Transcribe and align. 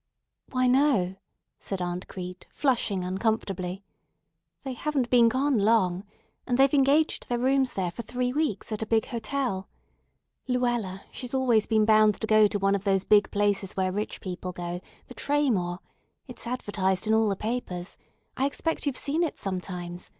"Why, 0.49 0.65
no," 0.65 1.17
said 1.59 1.79
Aunt 1.79 2.07
Crete, 2.07 2.47
flushing 2.49 3.03
uncomfortably. 3.03 3.83
"They 4.63 4.73
haven't 4.73 5.11
been 5.11 5.29
gone 5.29 5.59
long. 5.59 6.05
And 6.47 6.57
they've 6.57 6.73
engaged 6.73 7.29
their 7.29 7.37
rooms 7.37 7.75
there 7.75 7.91
for 7.91 8.01
three 8.01 8.33
weeks 8.33 8.71
at 8.71 8.81
a 8.81 8.87
big 8.87 9.05
hotel. 9.05 9.69
Luella, 10.47 11.03
she's 11.11 11.35
always 11.35 11.67
been 11.67 11.85
bound 11.85 12.15
to 12.15 12.25
go 12.25 12.47
to 12.47 12.57
one 12.57 12.73
of 12.73 12.83
those 12.83 13.03
big 13.03 13.29
places 13.29 13.73
where 13.73 13.91
rich 13.91 14.21
people 14.21 14.51
go, 14.51 14.81
the 15.05 15.13
Traymore. 15.13 15.77
It's 16.25 16.47
advertised 16.47 17.05
in 17.05 17.13
all 17.13 17.29
the 17.29 17.35
papers. 17.35 17.95
I 18.35 18.47
expect 18.47 18.87
you've 18.87 18.97
seen 18.97 19.21
it 19.21 19.37
sometimes. 19.37 20.09